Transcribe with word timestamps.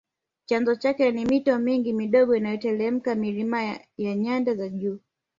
Chanzo 0.45 0.75
chake 0.75 1.11
ni 1.11 1.25
mito 1.25 1.59
mingi 1.59 1.93
midogo 1.93 2.35
inayoteremka 2.35 3.15
milima 3.15 3.63
ya 3.97 4.15
nyanda 4.15 4.55
za 4.55 4.69
juu 4.69 4.99